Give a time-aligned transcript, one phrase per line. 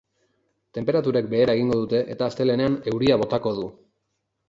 [0.77, 3.73] Tenperaturek behera egingo dute eta astelehenean euria botako du.